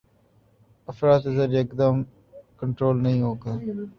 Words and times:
افراط 0.87 1.23
زر 1.35 1.49
ایکدم 1.57 1.95
کنٹرول 2.59 3.03
نہیں 3.03 3.21
ہوگا۔ 3.21 3.53